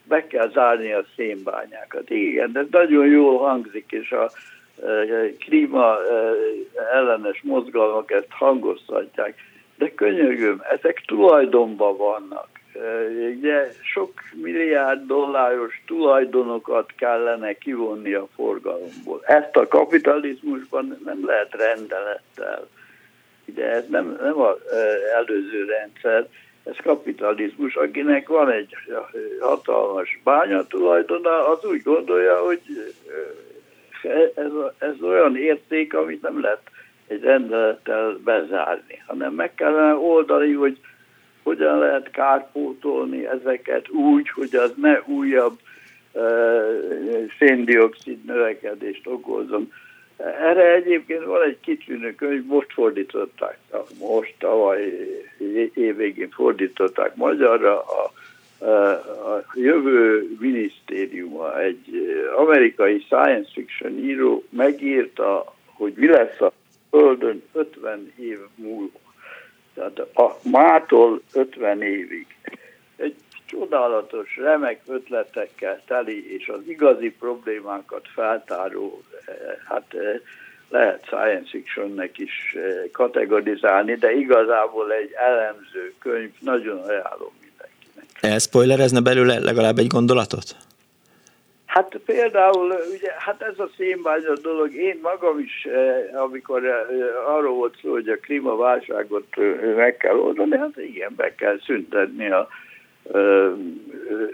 [0.04, 2.10] be kell zárni a szénbányákat.
[2.10, 4.30] Igen, de nagyon jól hangzik, és a
[5.38, 5.96] klíma
[6.92, 9.38] ellenes mozgalmak ezt hangoztatják.
[9.76, 12.53] De könyörgöm, ezek tulajdonban vannak
[13.36, 19.20] ugye sok milliárd dolláros tulajdonokat kellene kivonni a forgalomból.
[19.22, 22.68] Ezt a kapitalizmusban nem lehet rendelettel.
[23.46, 24.56] Ugye ez nem, nem az
[25.14, 26.26] előző rendszer,
[26.64, 28.76] ez kapitalizmus, akinek van egy
[29.40, 32.60] hatalmas bányatulajdona, az úgy gondolja, hogy
[34.34, 36.62] ez, ez olyan érték, amit nem lehet
[37.06, 40.78] egy rendelettel bezárni, hanem meg kellene oldani, hogy
[41.44, 45.58] hogyan lehet kárpótolni ezeket úgy, hogy az ne újabb
[47.38, 49.72] széndiokszid növekedést okozom.
[50.16, 53.58] Erre egyébként van egy kitűnő könyv, most fordították,
[53.98, 54.92] most tavaly
[55.74, 58.12] évvégén fordították magyarra, a,
[59.30, 61.86] a jövő minisztériuma, egy
[62.36, 66.52] amerikai science fiction író megírta, hogy mi lesz a
[66.90, 68.98] Földön 50 év múlva.
[69.74, 72.26] Tehát a mától 50 évig.
[72.96, 73.14] Egy
[73.46, 79.34] csodálatos, remek ötletekkel teli, és az igazi problémákat feltáró, eh,
[79.68, 80.20] hát eh,
[80.68, 88.06] lehet science fictionnek is eh, kategorizálni, de igazából egy elemző könyv, nagyon ajánlom mindenkinek.
[88.20, 90.56] Elszpoilerezne belőle legalább egy gondolatot?
[91.74, 95.66] Hát például, ugye, hát ez a szénbánya dolog, én magam is,
[96.12, 96.66] amikor
[97.26, 99.36] arról volt szó, hogy a klímaválságot
[99.76, 102.48] meg kell oldani, hát igen, be kell szüntetni a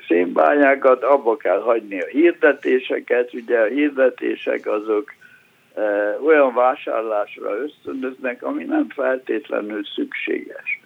[0.09, 5.15] szénbányákat, abba kell hagyni a hirdetéseket, ugye a hirdetések azok
[6.25, 10.80] olyan vásárlásra ösztönöznek, ami nem feltétlenül szükséges.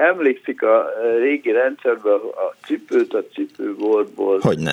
[0.00, 4.38] Emlékszik a régi rendszerben a cipőt a cipőboltból.
[4.40, 4.72] Hogyne.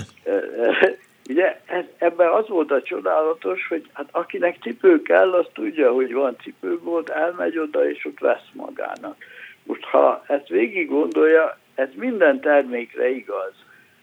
[1.29, 6.13] Ugye ez, ebben az volt a csodálatos, hogy hát akinek cipő kell, az tudja, hogy
[6.13, 9.15] van cipőbolt, elmegy oda, és ott vesz magának.
[9.63, 13.51] Most ha ezt végig gondolja, ez minden termékre igaz.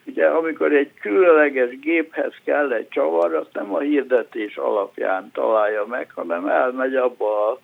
[0.05, 6.11] Ugye amikor egy különleges géphez kell egy csavar, azt nem a hirdetés alapján találja meg,
[6.15, 7.61] hanem elmegy abba a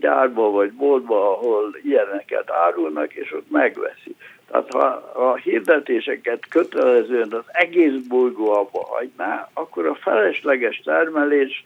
[0.00, 4.16] gyárba vagy boltba, ahol ilyeneket árulnak, és ott megveszi.
[4.50, 11.64] Tehát ha a hirdetéseket kötelezően az egész bolygó abba hagyná, akkor a felesleges termelés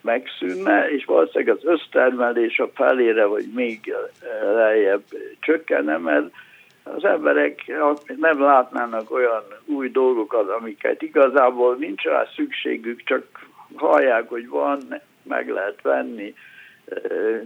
[0.00, 3.94] megszűnne, és valószínűleg az össztermelés a felére, vagy még
[4.54, 5.02] lejjebb
[5.40, 6.30] csökkenne, mert
[6.82, 7.72] az emberek
[8.16, 13.24] nem látnának olyan új dolgokat, amiket igazából nincs rá szükségük, csak
[13.74, 14.78] hallják, hogy van,
[15.22, 16.34] meg lehet venni,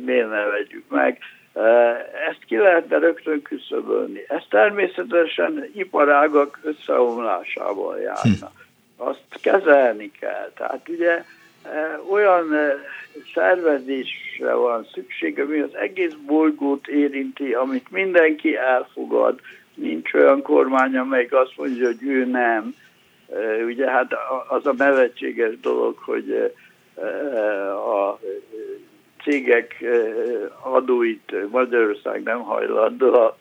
[0.04, 1.18] miért ne vegyük meg.
[2.28, 4.24] Ezt ki lehetne rögtön küszöbölni.
[4.28, 8.52] Ez természetesen iparágak összeomlásával járna.
[8.96, 10.50] Azt kezelni kell.
[10.56, 11.24] Tehát ugye
[12.10, 12.54] olyan
[13.34, 19.40] szervezésre van szükség, ami az egész bolygót érinti, amit mindenki elfogad.
[19.74, 22.74] Nincs olyan kormány, amelyik azt mondja, hogy ő nem.
[23.66, 24.12] Ugye hát
[24.48, 26.52] az a nevetséges dolog, hogy
[27.94, 28.18] a
[29.22, 29.84] cégek
[30.62, 33.36] adóit Magyarország nem hajlandó a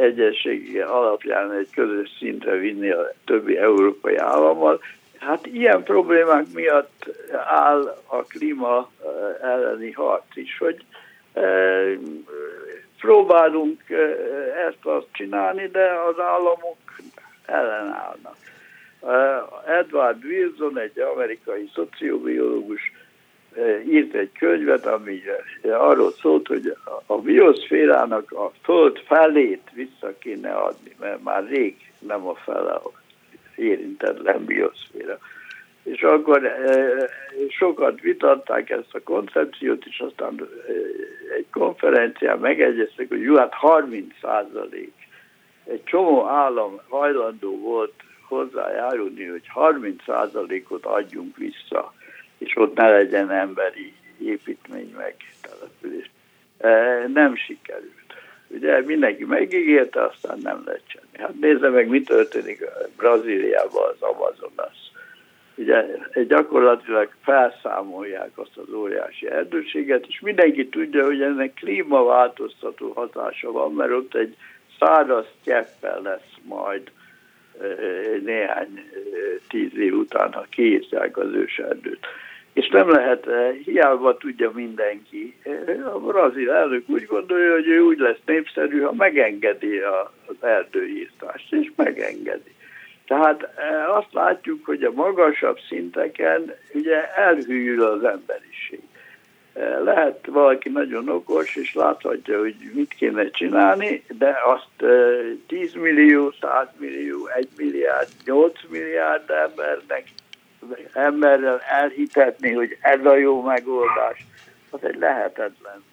[0.00, 4.80] egyesség alapján egy közös szintre vinni a többi európai állammal.
[5.18, 7.10] Hát ilyen problémák miatt
[7.46, 8.90] áll a klíma
[9.42, 10.84] elleni harc is, hogy
[13.00, 13.80] próbálunk
[14.68, 16.78] ezt azt csinálni, de az államok
[17.46, 18.36] ellenállnak.
[19.66, 22.92] Edward Wilson, egy amerikai szociobiológus
[23.88, 25.22] írt egy könyvet, ami
[25.62, 32.26] arról szólt, hogy a bioszférának a föld felét vissza kéne adni, mert már rég nem
[32.26, 32.80] a fele
[33.56, 35.18] érintetlen bioszféra.
[35.82, 36.52] És akkor
[37.48, 40.48] sokat vitatták ezt a koncepciót, és aztán
[41.36, 44.92] egy konferencián megegyeztek, hogy jó, hát 30 százalék.
[45.64, 47.92] Egy csomó állam hajlandó volt
[48.28, 51.94] hozzájárulni, hogy 30 százalékot adjunk vissza
[52.44, 56.10] és ott ne legyen emberi építmény meg település.
[56.58, 57.92] E, nem sikerült.
[58.48, 61.18] Ugye mindenki megígérte, aztán nem lett semmi.
[61.18, 62.64] Hát nézze meg, mi történik
[62.96, 64.76] Brazíliában az Amazonas.
[65.56, 65.84] Ugye
[66.28, 73.92] gyakorlatilag felszámolják azt az óriási erdőséget, és mindenki tudja, hogy ennek klímaváltoztató hatása van, mert
[73.92, 74.36] ott egy
[74.78, 76.90] száraz cseppel lesz majd
[78.24, 78.90] néhány
[79.48, 82.06] tíz év után, ha kiírtják az őserdőt.
[82.54, 83.26] És nem lehet,
[83.64, 85.34] hiába tudja mindenki.
[85.94, 89.78] A brazil elnök úgy gondolja, hogy ő úgy lesz népszerű, ha megengedi
[90.26, 92.54] az erdőírtást, és megengedi.
[93.06, 93.48] Tehát
[93.96, 98.80] azt látjuk, hogy a magasabb szinteken ugye elhűl az emberiség.
[99.84, 104.92] Lehet valaki nagyon okos, és láthatja, hogy mit kéne csinálni, de azt
[105.46, 110.04] 10 millió, 100 millió, 1 milliárd, 8 milliárd embernek
[110.92, 114.26] emberrel elhitetni, hogy ez a jó megoldás,
[114.70, 115.84] az egy lehetetlen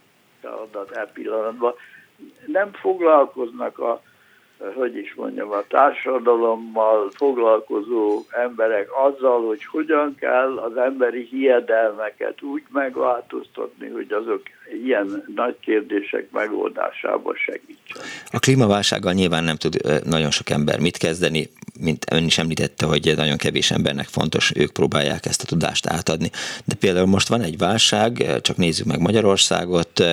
[0.41, 1.73] feladat e pillanatban.
[2.45, 4.01] Nem foglalkoznak a
[4.75, 12.63] hogy is mondjam, a társadalommal foglalkozó emberek azzal, hogy hogyan kell az emberi hiedelmeket úgy
[12.69, 14.41] megváltoztatni, hogy azok
[14.85, 18.03] ilyen nagy kérdések megoldásába segítsen.
[18.29, 23.13] A klímaválsággal nyilván nem tud nagyon sok ember mit kezdeni, mint ön is említette, hogy
[23.15, 26.29] nagyon kevés embernek fontos, ők próbálják ezt a tudást átadni.
[26.65, 30.03] De például most van egy válság, csak nézzük meg Magyarországot,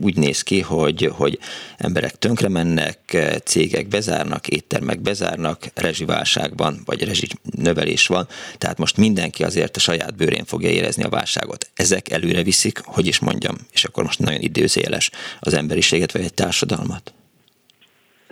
[0.00, 1.38] úgy néz ki, hogy, hogy
[1.76, 2.98] emberek tönkre mennek,
[3.44, 10.14] cégek bezárnak, éttermek bezárnak, rezsiválságban, vagy rezsi növelés van, tehát most mindenki azért a saját
[10.14, 11.70] bőrén fogja érezni a válságot.
[11.74, 16.34] Ezek előre viszik, hogy is mondjam, és akkor most nagyon időzéles az emberiséget, vagy egy
[16.34, 17.12] társadalmat?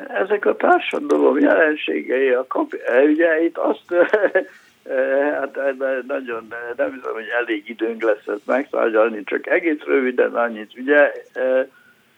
[0.08, 3.84] Ezek a társadalom jelenségei, a kapi, ugye itt azt
[5.38, 5.58] hát
[6.06, 10.72] nagyon nem hiszem, hogy elég időnk lesz ezt megtárgyalni, csak egész röviden annyit.
[10.76, 11.12] Ugye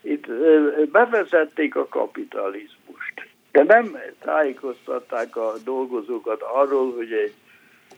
[0.02, 0.26] itt
[0.92, 7.34] bevezették a kapitalizmust, de nem tájékoztatták a dolgozókat arról, hogy egy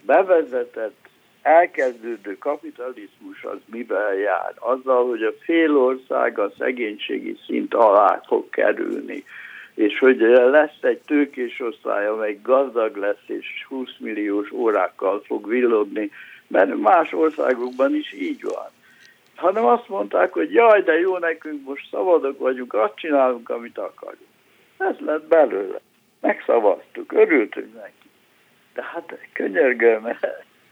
[0.00, 1.08] bevezetett
[1.42, 4.52] elkezdődő kapitalizmus az mivel jár?
[4.58, 9.24] Azzal, hogy a fél ország a szegénységi szint alá fog kerülni,
[9.74, 16.10] és hogy lesz egy tőkés osztály, amely gazdag lesz, és 20 milliós órákkal fog villogni,
[16.46, 18.70] mert más országokban is így van.
[19.34, 24.26] Hanem azt mondták, hogy jaj, de jó nekünk, most szabadok vagyunk, azt csinálunk, amit akarunk.
[24.76, 25.80] Ez lett belőle.
[26.20, 28.08] Megszavaztuk, örültünk neki.
[28.74, 30.04] De hát könyörgöm,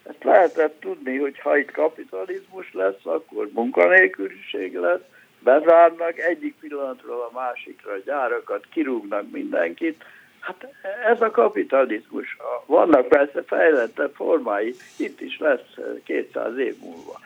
[0.02, 5.00] ezt lehetett tudni, hogy ha itt kapitalizmus lesz, akkor munkanélküliség lesz,
[5.38, 10.04] bezárnak egyik pillanatról a másikra a gyárakat, kirúgnak mindenkit.
[10.40, 10.66] Hát
[11.06, 12.36] ez a kapitalizmus.
[12.66, 17.20] Vannak persze fejlettebb formái, itt is lesz 200 év múlva.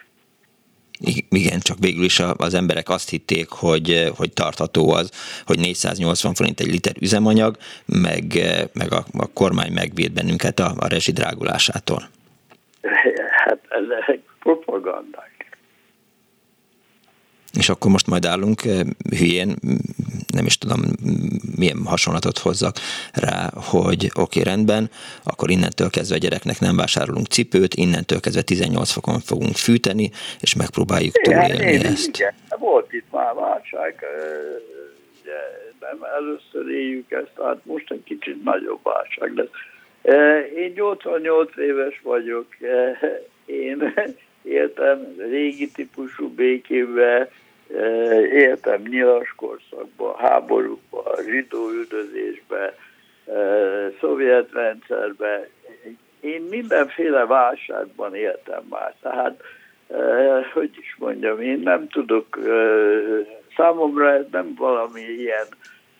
[1.28, 5.10] Igen, csak végül is az emberek azt hitték, hogy, hogy tartható az,
[5.46, 7.56] hogy 480 forint egy liter üzemanyag,
[7.86, 8.24] meg,
[8.72, 12.08] meg a, a kormány megvéd bennünket a, a rezsidrágulásától.
[13.30, 15.34] Hát ezek propagandák.
[17.58, 18.60] És akkor most majd állunk
[19.18, 19.54] hülyén
[20.34, 20.80] nem is tudom
[21.56, 22.76] milyen hasonlatot hozzak
[23.12, 24.90] rá, hogy oké, okay, rendben,
[25.22, 30.10] akkor innentől kezdve a gyereknek nem vásárolunk cipőt, innentől kezdve 18 fokon fogunk fűteni,
[30.40, 32.08] és megpróbáljuk túlélni igen, ezt.
[32.08, 34.04] Igen, volt itt már válság,
[35.20, 35.38] ugye
[35.80, 39.48] nem először éljük ezt, tehát most egy kicsit nagyobb válság lesz.
[40.56, 42.46] Én 88 éves vagyok,
[43.44, 43.94] én
[44.42, 47.30] éltem régi típusú békébe,
[48.32, 52.76] éltem nyilas korszakban, háborúban, zsidó üldözésbe,
[54.00, 55.48] szovjet rendszerbe.
[56.20, 59.42] Én mindenféle válságban éltem már, tehát
[60.52, 62.38] hogy is mondjam, én nem tudok,
[63.56, 65.46] számomra ez nem valami ilyen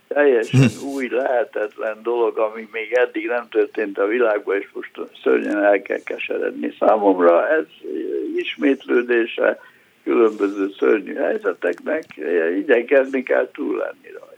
[0.09, 0.87] teljesen hm.
[0.87, 4.91] új, lehetetlen dolog, ami még eddig nem történt a világban, és most
[5.23, 6.75] szörnyen el kell keseredni.
[6.79, 7.65] Számomra ez
[8.37, 9.59] ismétlődése
[10.05, 12.05] különböző szörnyű helyzeteknek,
[12.59, 14.35] igyekezni kell túl lenni rajta.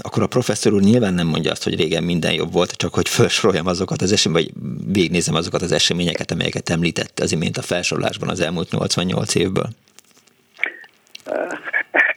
[0.00, 3.08] Akkor a professzor úr nyilván nem mondja azt, hogy régen minden jobb volt, csak hogy
[3.08, 8.28] felsoroljam azokat az eseményeket, vagy végignézem azokat az eseményeket, amelyeket említette az imént a felsorolásban
[8.28, 9.68] az elmúlt 88 évből.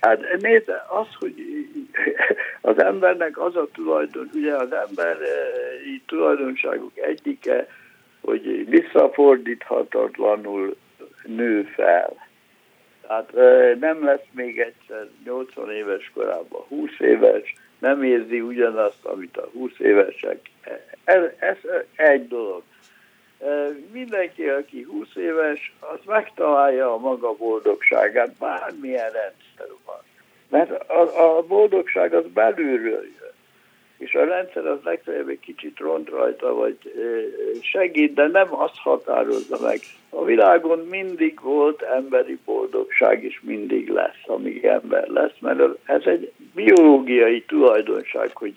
[0.01, 1.35] Hát nézd, az, hogy
[2.61, 5.17] az embernek az a tulajdon, ugye az ember
[6.05, 7.67] tulajdonságuk egyike,
[8.21, 10.75] hogy visszafordíthatatlanul
[11.25, 12.25] nő fel.
[13.01, 13.33] Tehát
[13.79, 19.71] nem lesz még egyszer 80 éves korában 20 éves, nem érzi ugyanazt, amit a 20
[19.77, 20.39] évesek.
[21.03, 21.57] Ez, ez
[21.95, 22.63] egy dolog.
[23.91, 30.01] Mindenki, aki 20 éves, az megtalálja a maga boldogságát, bármilyen rendszer van.
[30.49, 33.35] Mert a, a boldogság az belülről jön.
[33.97, 36.77] És a rendszer az legfeljebb egy kicsit ront rajta, vagy
[37.61, 39.79] segít, de nem azt határozza meg.
[40.09, 46.31] A világon mindig volt emberi boldogság, és mindig lesz, amíg ember lesz, mert ez egy
[46.53, 48.55] biológiai tulajdonság, hogy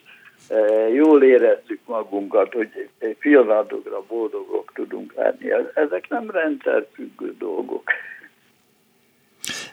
[0.95, 2.89] jól érezzük magunkat, hogy
[3.19, 5.51] pillanatokra boldogok tudunk lenni.
[5.75, 7.83] Ezek nem rendszerfüggő dolgok.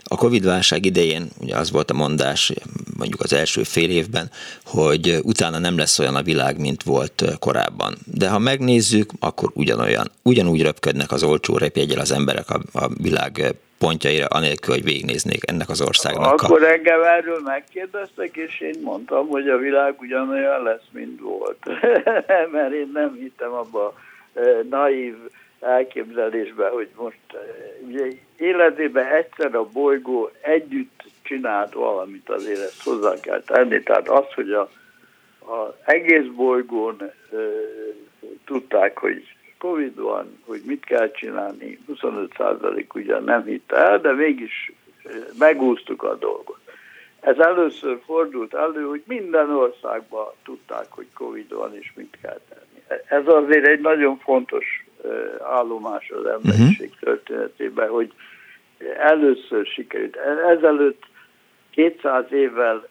[0.03, 2.53] A Covid-válság idején ugye az volt a mondás,
[2.97, 4.29] mondjuk az első fél évben,
[4.65, 7.97] hogy utána nem lesz olyan a világ, mint volt korábban.
[8.05, 13.55] De ha megnézzük, akkor ugyanolyan, ugyanúgy röpködnek az olcsó repjegyel az emberek a, a világ
[13.79, 16.41] pontjaira, anélkül, hogy végignéznék ennek az országnak.
[16.41, 16.71] Akkor a...
[16.71, 21.65] engem erről megkérdeztek, és én mondtam, hogy a világ ugyanolyan lesz, mint volt.
[22.51, 23.93] Mert én nem hittem abba a
[24.69, 25.15] naív
[25.59, 27.17] elképzelésbe, hogy most
[27.87, 28.05] ugye
[28.37, 33.83] életében egyszer a bolygó együtt csinált valamit, azért ezt hozzá kell tenni.
[33.83, 34.69] Tehát az, hogy a
[35.85, 37.35] egész bolygón e,
[38.45, 44.71] tudták, hogy Covid van, hogy mit kell csinálni, 25% ugyan nem hitt el, de mégis
[45.39, 46.57] megúsztuk a dolgot.
[47.19, 53.01] Ez először fordult elő, hogy minden országban tudták, hogy Covid van, és mit kell tenni.
[53.07, 54.85] Ez azért egy nagyon fontos
[55.43, 56.99] állomás az emberiség uh-huh.
[56.99, 58.13] történetében, hogy
[58.97, 60.15] először sikerült.
[60.47, 61.03] Ezelőtt
[61.71, 62.87] 200 évvel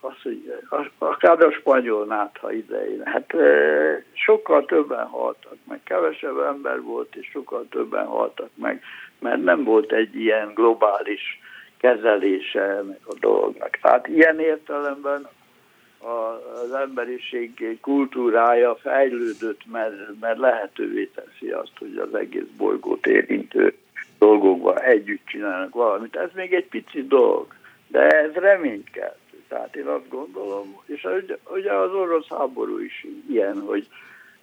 [0.00, 0.54] az, hogy
[0.98, 3.34] akár a spanyol nátha idején, hát
[4.12, 8.82] sokkal többen haltak meg, kevesebb ember volt, és sokkal többen haltak meg,
[9.18, 11.40] mert nem volt egy ilyen globális
[11.76, 13.78] kezelése ennek a dolognak.
[13.82, 15.28] Tehát ilyen értelemben
[16.62, 23.74] az emberiség kultúrája fejlődött, mert, mert lehetővé teszi azt, hogy az egész bolygót érintő
[24.18, 26.16] dolgokban együtt csinálnak valamit.
[26.16, 27.46] Ez még egy pici dolog,
[27.88, 29.16] de ez reményt kell.
[29.48, 31.06] Tehát én azt gondolom, és
[31.44, 33.86] ugye az orosz háború is ilyen, hogy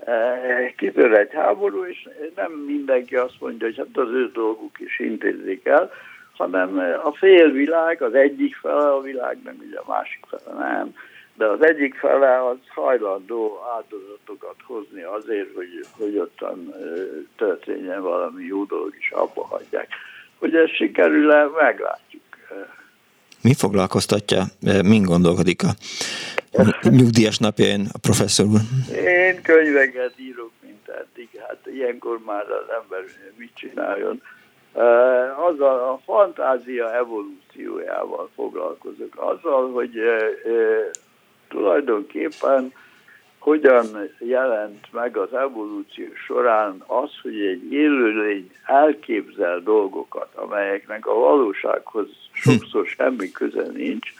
[0.05, 4.99] eh, kitör egy háború, és nem mindenki azt mondja, hogy hát az ő dolguk is
[4.99, 5.91] intézik el,
[6.37, 10.93] hanem a félvilág, az egyik fele a világnak, ugye a másik fele nem,
[11.33, 16.73] de az egyik fele az hajlandó áldozatokat hozni azért, hogy, hogy ottan
[17.35, 19.87] történjen valami jó dolog, és abba hagyják.
[20.39, 22.02] Hogy ez sikerül-e, meglátjuk.
[23.43, 24.43] Mi foglalkoztatja,
[24.85, 25.73] min gondolkodik a
[26.89, 28.59] nyugdíjas napjain a professzor úr?
[28.95, 31.29] Én könyveket írok, mint eddig.
[31.47, 33.03] Hát ilyenkor már az ember
[33.35, 34.21] mit csináljon.
[35.49, 39.13] Az a, a fantázia evolúciójával foglalkozok.
[39.15, 39.99] Azzal, hogy
[41.47, 42.73] tulajdonképpen
[43.39, 43.85] hogyan
[44.19, 52.85] jelent meg az evolúció során az, hogy egy élőlény elképzel dolgokat, amelyeknek a valósághoz sokszor
[52.85, 54.13] semmi köze nincs,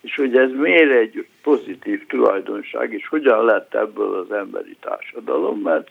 [0.00, 5.90] és hogy ez miért egy pozitív tulajdonság, és hogyan lett ebből az emberi társadalom, mert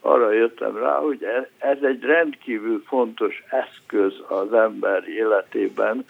[0.00, 6.04] arra jöttem rá, hogy e- ez egy rendkívül fontos eszköz az ember életében,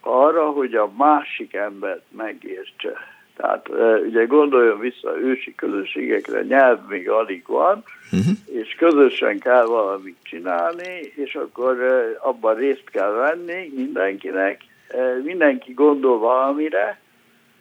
[0.00, 2.92] arra, hogy a másik embert megértse.
[3.36, 3.68] Tehát
[4.06, 8.36] ugye gondoljon vissza ősi közösségekre, nyelv még alig van, uh-huh.
[8.46, 11.76] és közösen kell valamit csinálni, és akkor
[12.22, 14.60] abban részt kell venni mindenkinek,
[15.22, 17.00] mindenki gondol valamire,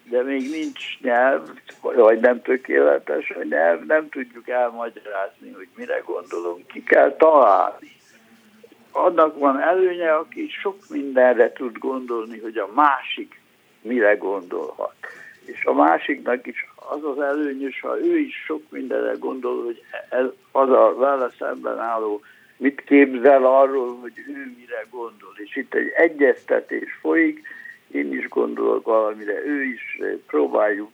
[0.09, 1.49] de még nincs nyelv,
[1.81, 7.93] vagy nem tökéletes a nyelv, nem tudjuk elmagyarázni, hogy mire gondolunk, ki kell találni.
[8.91, 13.41] Annak van előnye, aki sok mindenre tud gondolni, hogy a másik
[13.81, 14.95] mire gondolhat.
[15.45, 20.25] És a másiknak is az az előnyös, ha ő is sok mindenre gondol, hogy ez,
[20.51, 22.21] az a vele szemben álló
[22.57, 25.33] mit képzel arról, hogy ő mire gondol.
[25.35, 27.47] És itt egy egyeztetés folyik,
[27.91, 30.91] én is gondolok valamire, ő is próbáljuk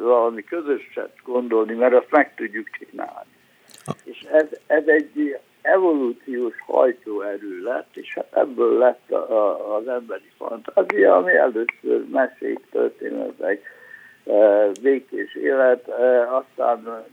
[0.00, 3.30] valami közöset gondolni, mert azt meg tudjuk csinálni.
[4.04, 10.30] És ez, ez egy evolúciós hajtóerő lett, és hát ebből lett a, a, az emberi
[10.36, 13.62] fantázia, ami először mesék, történetek,
[14.82, 17.04] békés élet, e, aztán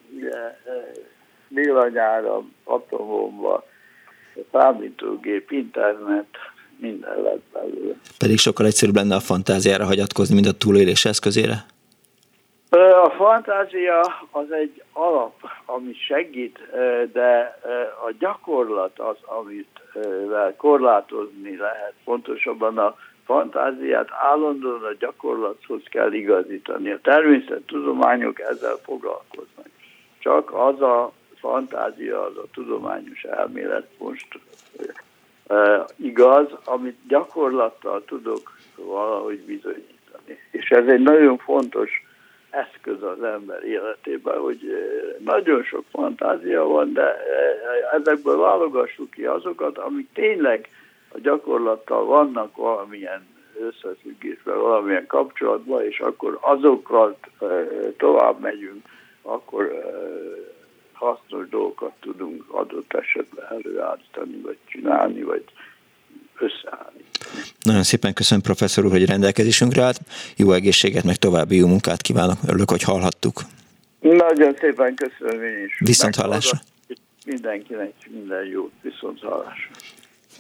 [1.48, 3.64] villanyára, atombomba,
[4.52, 6.28] számítógép, internet,
[6.78, 7.94] minden lett belőle.
[8.18, 11.66] Pedig sokkal egyszerűbb lenne a fantáziára hagyatkozni, mint a túlélés eszközére?
[13.04, 14.00] A fantázia
[14.32, 15.34] az egy alap,
[15.66, 16.60] ami segít,
[17.14, 17.60] de
[18.08, 19.82] a gyakorlat az, amit
[20.58, 21.94] korlátozni lehet.
[22.04, 22.96] Pontosabban a
[23.26, 26.92] fantáziát állandóan a gyakorlathoz kell igazítani.
[26.92, 29.66] A természettudományok ezzel foglalkoznak.
[30.20, 34.40] Csak az a fantázia, az a tudományos elmélet most
[35.96, 40.40] igaz, amit gyakorlattal tudok valahogy bizonyítani.
[40.52, 41.90] És ez egy nagyon fontos
[42.50, 44.60] eszköz az ember életében, hogy
[45.20, 47.18] nagyon sok fantázia van, de
[47.92, 50.70] ezekből válogassuk ki azokat, amik tényleg
[51.14, 53.28] a gyakorlattal vannak valamilyen
[53.60, 57.18] összefüggésben, valamilyen kapcsolatban, és akkor azokkal
[57.98, 58.86] tovább megyünk,
[59.22, 59.72] akkor
[60.94, 65.44] hasznos dolgokat tudunk adott esetben előállítani, vagy csinálni, vagy
[66.40, 67.04] összeállni.
[67.62, 70.00] Nagyon szépen köszönöm professzor úr, hogy rendelkezésünkre állt.
[70.38, 72.38] Jó egészséget, meg további jó munkát kívánok.
[72.48, 73.42] Örülök, hogy hallhattuk.
[74.00, 75.80] Nagyon szépen köszönöm én is.
[75.80, 76.58] Viszont hallásra.
[77.26, 78.72] Mindenkinek minden jót.
[78.82, 79.72] Viszont hallásra.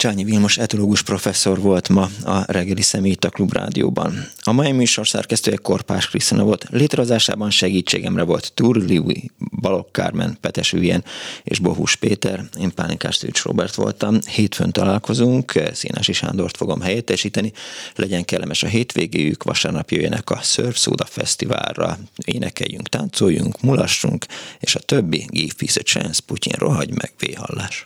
[0.01, 4.27] Csányi Vilmos etológus professzor volt ma a reggeli személyt a Klubrádióban.
[4.41, 9.31] A mai műsor szerkesztője Korpás Krisztina volt, létrehozásában segítségemre volt Turliui,
[9.61, 11.03] Balok Kármen, Petes Üljen
[11.43, 14.19] és Bohus Péter, én Pálinkás Tőcs Robert voltam.
[14.29, 17.51] Hétfőn találkozunk, Szénási Sándort fogom helyettesíteni,
[17.95, 24.25] legyen kellemes a hétvégéjük, vasárnap jöjjenek a Surf Soda Fesztiválra, énekeljünk, táncoljunk, mulassunk,
[24.59, 27.85] és a többi Give Peace a Chance, Putyin rohagy meg, véhallás.